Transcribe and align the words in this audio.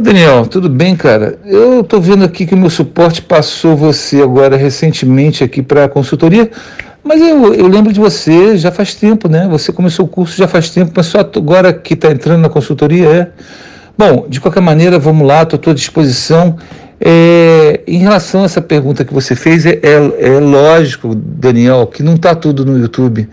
Daniel, 0.00 0.46
tudo 0.46 0.68
bem, 0.68 0.94
cara? 0.94 1.38
Eu 1.44 1.82
tô 1.82 2.00
vendo 2.00 2.24
aqui 2.24 2.46
que 2.46 2.54
o 2.54 2.56
meu 2.56 2.70
suporte 2.70 3.20
passou 3.20 3.76
você 3.76 4.22
agora 4.22 4.56
recentemente 4.56 5.42
aqui 5.42 5.60
para 5.60 5.84
a 5.84 5.88
consultoria, 5.88 6.50
mas 7.02 7.20
eu, 7.20 7.52
eu 7.54 7.66
lembro 7.66 7.92
de 7.92 7.98
você 7.98 8.56
já 8.56 8.70
faz 8.70 8.94
tempo, 8.94 9.28
né? 9.28 9.48
Você 9.50 9.72
começou 9.72 10.04
o 10.04 10.08
curso 10.08 10.36
já 10.36 10.46
faz 10.46 10.70
tempo, 10.70 10.92
mas 10.94 11.06
só 11.06 11.20
agora 11.20 11.72
que 11.72 11.94
está 11.94 12.10
entrando 12.12 12.40
na 12.40 12.48
consultoria, 12.48 13.08
é? 13.08 13.28
Bom, 13.96 14.26
de 14.28 14.40
qualquer 14.40 14.60
maneira, 14.60 14.98
vamos 14.98 15.26
lá, 15.26 15.42
estou 15.42 15.58
à 15.58 15.60
tua 15.60 15.74
disposição. 15.74 16.56
É, 17.00 17.80
em 17.86 17.98
relação 17.98 18.42
a 18.42 18.44
essa 18.44 18.60
pergunta 18.60 19.04
que 19.04 19.12
você 19.12 19.34
fez, 19.34 19.66
é, 19.66 19.80
é, 19.82 20.28
é 20.28 20.38
lógico, 20.38 21.14
Daniel, 21.14 21.86
que 21.86 22.02
não 22.02 22.14
está 22.14 22.34
tudo 22.34 22.64
no 22.64 22.78
YouTube. 22.78 23.28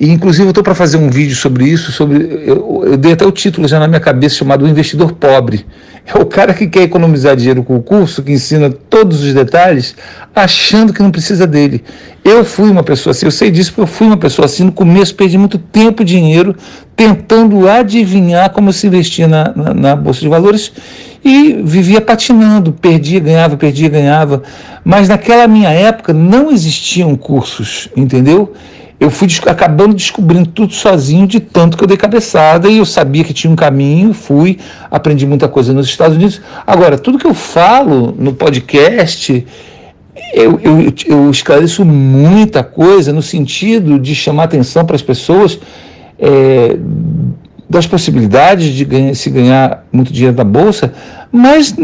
E, 0.00 0.08
inclusive, 0.08 0.46
eu 0.46 0.48
estou 0.48 0.64
para 0.64 0.74
fazer 0.74 0.96
um 0.96 1.10
vídeo 1.10 1.36
sobre 1.36 1.66
isso, 1.66 1.92
sobre. 1.92 2.42
Eu, 2.46 2.84
eu, 2.86 2.96
dei 2.96 3.12
até 3.12 3.26
o 3.26 3.30
título 3.30 3.68
já 3.68 3.78
na 3.78 3.86
minha 3.86 4.00
cabeça, 4.00 4.36
chamado 4.36 4.64
O 4.64 4.68
Investidor 4.68 5.12
Pobre. 5.12 5.66
É 6.06 6.18
o 6.18 6.24
cara 6.24 6.54
que 6.54 6.66
quer 6.66 6.84
economizar 6.84 7.36
dinheiro 7.36 7.62
com 7.62 7.76
o 7.76 7.82
curso, 7.82 8.22
que 8.22 8.32
ensina 8.32 8.70
todos 8.70 9.22
os 9.22 9.34
detalhes, 9.34 9.94
achando 10.34 10.94
que 10.94 11.02
não 11.02 11.10
precisa 11.10 11.46
dele. 11.46 11.84
Eu 12.24 12.46
fui 12.46 12.70
uma 12.70 12.82
pessoa 12.82 13.10
assim, 13.10 13.26
eu 13.26 13.30
sei 13.30 13.50
disso 13.50 13.72
porque 13.72 13.82
eu 13.82 13.86
fui 13.86 14.06
uma 14.06 14.16
pessoa 14.16 14.46
assim. 14.46 14.64
No 14.64 14.72
começo, 14.72 15.14
perdi 15.14 15.36
muito 15.36 15.58
tempo 15.58 16.00
e 16.00 16.04
dinheiro 16.06 16.56
tentando 16.96 17.68
adivinhar 17.68 18.50
como 18.50 18.72
se 18.72 18.86
investia 18.86 19.28
na, 19.28 19.52
na, 19.54 19.74
na 19.74 19.96
Bolsa 19.96 20.20
de 20.20 20.28
Valores 20.28 20.72
e 21.22 21.60
vivia 21.62 22.00
patinando, 22.00 22.72
perdia, 22.72 23.20
ganhava, 23.20 23.54
perdia, 23.58 23.90
ganhava. 23.90 24.42
Mas 24.82 25.10
naquela 25.10 25.46
minha 25.46 25.68
época 25.68 26.14
não 26.14 26.50
existiam 26.50 27.14
cursos, 27.16 27.90
entendeu? 27.94 28.54
Eu 29.00 29.10
fui 29.10 29.26
acabando 29.46 29.94
descobrindo 29.94 30.50
tudo 30.50 30.74
sozinho, 30.74 31.26
de 31.26 31.40
tanto 31.40 31.74
que 31.74 31.82
eu 31.82 31.88
dei 31.88 31.96
cabeçada 31.96 32.68
e 32.68 32.76
eu 32.76 32.84
sabia 32.84 33.24
que 33.24 33.32
tinha 33.32 33.50
um 33.50 33.56
caminho, 33.56 34.12
fui, 34.12 34.58
aprendi 34.90 35.26
muita 35.26 35.48
coisa 35.48 35.72
nos 35.72 35.86
Estados 35.86 36.18
Unidos. 36.18 36.42
Agora, 36.66 36.98
tudo 36.98 37.18
que 37.18 37.26
eu 37.26 37.32
falo 37.32 38.14
no 38.18 38.34
podcast, 38.34 39.46
eu, 40.34 40.60
eu, 40.62 40.92
eu 41.06 41.30
esclareço 41.30 41.82
muita 41.82 42.62
coisa 42.62 43.10
no 43.10 43.22
sentido 43.22 43.98
de 43.98 44.14
chamar 44.14 44.44
atenção 44.44 44.84
para 44.84 44.96
as 44.96 45.02
pessoas 45.02 45.58
é, 46.18 46.76
das 47.70 47.86
possibilidades 47.86 48.74
de 48.74 48.84
ganhar, 48.84 49.14
se 49.14 49.30
ganhar 49.30 49.86
muito 49.90 50.12
dinheiro 50.12 50.36
na 50.36 50.44
Bolsa, 50.44 50.92
mas 51.32 51.74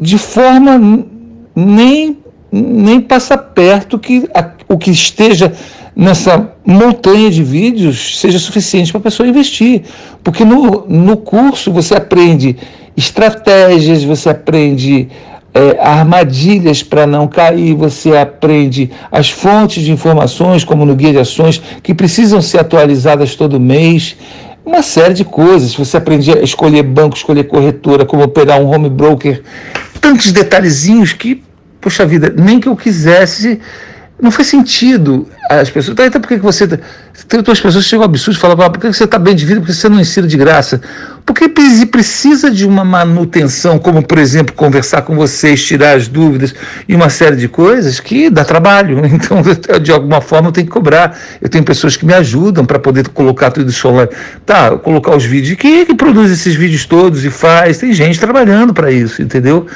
de 0.00 0.18
forma 0.18 1.06
nem, 1.54 2.18
nem 2.54 3.00
passa 3.00 3.36
perto 3.36 3.98
que 3.98 4.28
a, 4.32 4.50
o 4.68 4.78
que 4.78 4.90
esteja 4.90 5.52
nessa 5.96 6.52
montanha 6.64 7.30
de 7.30 7.42
vídeos 7.42 8.18
seja 8.18 8.38
suficiente 8.38 8.92
para 8.92 9.00
a 9.00 9.02
pessoa 9.02 9.28
investir. 9.28 9.82
Porque 10.22 10.44
no, 10.44 10.86
no 10.88 11.16
curso 11.16 11.72
você 11.72 11.94
aprende 11.94 12.56
estratégias, 12.96 14.04
você 14.04 14.30
aprende 14.30 15.08
é, 15.52 15.78
armadilhas 15.80 16.82
para 16.82 17.06
não 17.06 17.26
cair, 17.26 17.74
você 17.74 18.16
aprende 18.16 18.90
as 19.10 19.30
fontes 19.30 19.82
de 19.82 19.90
informações, 19.90 20.64
como 20.64 20.84
no 20.84 20.94
guia 20.94 21.12
de 21.12 21.18
ações, 21.18 21.60
que 21.82 21.92
precisam 21.92 22.40
ser 22.40 22.60
atualizadas 22.60 23.34
todo 23.34 23.58
mês. 23.58 24.16
Uma 24.64 24.82
série 24.82 25.14
de 25.14 25.24
coisas. 25.24 25.74
Você 25.74 25.96
aprende 25.96 26.32
a 26.32 26.40
escolher 26.40 26.82
banco, 26.84 27.16
escolher 27.16 27.44
corretora, 27.44 28.06
como 28.06 28.22
operar 28.22 28.60
um 28.60 28.72
home 28.72 28.88
broker. 28.88 29.42
Tantos 30.00 30.32
detalhezinhos 30.32 31.12
que, 31.12 31.42
poxa 31.84 32.06
vida, 32.06 32.32
nem 32.34 32.58
que 32.58 32.66
eu 32.66 32.74
quisesse 32.74 33.60
não 34.20 34.30
faz 34.30 34.48
sentido 34.48 35.28
as 35.50 35.68
pessoas. 35.68 35.98
Então, 35.98 36.20
por 36.20 36.28
que 36.28 36.36
você. 36.36 36.66
Tem 36.66 37.38
outras 37.38 37.60
pessoas 37.60 37.84
que 37.84 37.90
chegam 37.90 38.04
ao 38.04 38.08
absurdo 38.08 38.36
e 38.36 38.40
falam, 38.40 38.56
por 38.56 38.80
que 38.80 38.86
você 38.86 39.04
está 39.04 39.18
bem 39.18 39.34
de 39.34 39.44
vida, 39.44 39.60
por 39.60 39.66
que 39.66 39.72
você 39.72 39.88
não 39.88 40.00
ensina 40.00 40.26
de 40.26 40.36
graça? 40.36 40.80
Porque 41.26 41.48
precisa 41.48 42.50
de 42.50 42.66
uma 42.66 42.84
manutenção, 42.84 43.78
como, 43.78 44.02
por 44.02 44.18
exemplo, 44.18 44.54
conversar 44.54 45.02
com 45.02 45.14
vocês, 45.14 45.64
tirar 45.64 45.96
as 45.96 46.08
dúvidas 46.08 46.54
e 46.88 46.94
uma 46.94 47.08
série 47.08 47.36
de 47.36 47.48
coisas 47.48 48.00
que 48.00 48.30
dá 48.30 48.44
trabalho. 48.44 49.02
Então, 49.14 49.42
de 49.80 49.92
alguma 49.92 50.20
forma, 50.20 50.48
eu 50.48 50.52
tenho 50.52 50.66
que 50.66 50.72
cobrar. 50.72 51.18
Eu 51.40 51.48
tenho 51.48 51.64
pessoas 51.64 51.96
que 51.96 52.06
me 52.06 52.14
ajudam 52.14 52.64
para 52.64 52.78
poder 52.78 53.08
colocar 53.08 53.50
tudo 53.50 53.70
isso 53.70 53.86
online. 53.88 54.10
Tá, 54.46 54.76
colocar 54.78 55.16
os 55.16 55.24
vídeos. 55.24 55.56
Quem 55.58 55.80
é 55.80 55.84
que 55.84 55.94
produz 55.94 56.30
esses 56.30 56.54
vídeos 56.54 56.84
todos 56.84 57.24
e 57.24 57.30
faz? 57.30 57.78
Tem 57.78 57.92
gente 57.92 58.18
trabalhando 58.18 58.72
para 58.72 58.90
isso, 58.90 59.22
entendeu? 59.22 59.66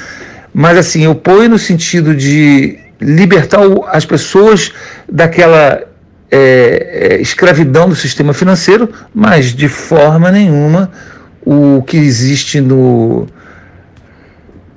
Mas, 0.52 0.78
assim, 0.78 1.04
eu 1.04 1.14
ponho 1.14 1.48
no 1.48 1.58
sentido 1.58 2.14
de 2.14 2.78
libertar 3.00 3.60
as 3.92 4.04
pessoas 4.04 4.72
daquela 5.10 5.82
é, 6.30 7.16
é, 7.16 7.20
escravidão 7.20 7.88
do 7.88 7.96
sistema 7.96 8.32
financeiro, 8.32 8.90
mas 9.14 9.54
de 9.54 9.68
forma 9.68 10.30
nenhuma 10.30 10.90
o 11.44 11.82
que 11.86 11.96
existe 11.96 12.60
no, 12.60 13.26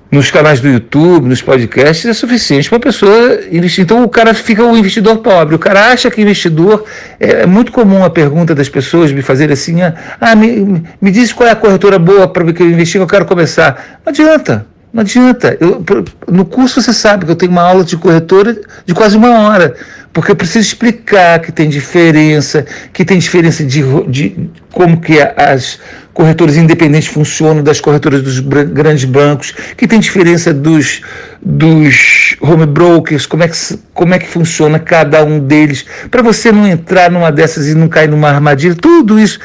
nos 0.09 0.32
canais 0.32 0.59
do 0.59 0.68
YouTube, 0.68 1.28
nos 1.28 1.42
podcasts, 1.42 2.06
é 2.06 2.14
suficiente 2.14 2.70
para 2.70 2.78
a 2.78 2.82
pessoa 2.82 3.40
investir. 3.52 3.84
Então 3.84 4.03
o 4.03 4.09
cara 4.09 4.34
fica 4.34 4.64
o 4.64 4.78
investidor 4.78 5.18
pobre. 5.18 5.56
O 5.56 5.59
cara 5.59 5.92
acha 5.92 6.09
que 6.09 6.22
investidor. 6.22 6.86
É, 7.20 7.42
é 7.42 7.46
muito 7.46 7.72
comum 7.72 8.03
a 8.03 8.09
pergunta 8.09 8.56
das 8.56 8.70
pessoas 8.70 9.12
me 9.12 9.22
fazer 9.22 9.52
assim: 9.52 9.82
ah, 9.82 9.94
ah 10.20 10.36
me, 10.36 10.84
me 11.02 11.12
diz 11.12 11.34
qual 11.34 11.50
é 11.50 11.52
a 11.52 11.56
corretora 11.56 12.00
boa 12.00 12.28
para 12.28 12.53
que 12.53 12.62
eu 12.62 12.70
investir, 12.70 13.02
eu 13.02 13.08
quero 13.08 13.26
começar. 13.26 14.00
Não 14.06 14.12
adianta. 14.12 14.71
Não 14.94 15.02
adianta. 15.02 15.57
Eu, 15.59 15.84
no 16.28 16.46
curso 16.46 16.81
você 16.81 16.94
sabe 16.94 17.25
que 17.25 17.31
eu 17.31 17.35
tenho 17.35 17.52
uma 17.52 17.62
aula 17.62 17.84
de 17.84 17.96
corretora 17.96 18.59
de 18.85 18.94
quase 18.94 19.16
uma 19.16 19.40
hora, 19.40 19.75
porque 20.12 20.31
eu 20.31 20.35
preciso 20.35 20.68
explicar 20.68 21.40
que 21.40 21.52
tem 21.52 21.69
diferença, 21.69 22.66
que 22.91 23.06
tem 23.06 23.18
diferença 23.18 23.63
de, 23.63 23.81
de 24.09 24.50
como 24.72 25.00
que 25.00 25.19
as 25.22 25.79
corretoras 26.13 26.57
independentes 26.57 27.07
funcionam 27.07 27.63
das 27.63 27.79
corretoras 27.79 28.22
dos 28.22 28.40
grandes 28.40 29.06
bancos, 29.06 29.53
que 29.78 29.88
tem 29.88 30.00
diferença 30.00 30.53
dos, 30.53 31.02
dos 31.41 32.35
home 32.41 32.66
brokers, 32.66 33.25
como 33.25 33.44
é, 33.44 33.47
que, 33.47 33.56
como 33.94 34.13
é 34.13 34.19
que 34.19 34.28
funciona 34.28 34.78
cada 34.78 35.23
um 35.23 35.40
deles, 35.40 35.85
para 36.09 36.22
você 36.22 36.52
não 36.52 36.68
entrar 36.68 37.09
numa 37.09 37.31
dessas 37.31 37.68
e 37.69 37.73
não 37.73 37.88
cair 37.88 38.09
numa 38.09 38.29
armadilha, 38.29 38.75
tudo 38.75 39.18
isso. 39.18 39.40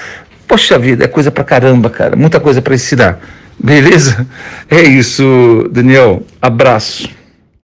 Poxa 0.49 0.79
vida, 0.79 1.05
é 1.05 1.09
coisa 1.09 1.31
pra 1.31 1.45
caramba, 1.45 1.89
cara, 1.89 2.17
muita 2.17 2.41
coisa 2.41 2.61
para 2.61 2.75
ensinar. 2.75 3.21
Beleza? 3.59 4.27
É 4.71 4.83
isso, 4.83 5.69
Daniel. 5.71 6.23
Abraço. 6.41 7.16